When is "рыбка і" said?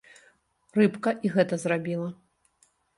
0.79-1.33